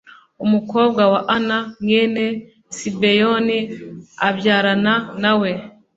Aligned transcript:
umukobwa 0.45 1.01
wa 1.13 1.21
Ana 1.35 1.57
mwene 1.83 2.25
Sibeyoni 2.77 3.59
abyarana 4.27 4.93
nawe 5.21 5.49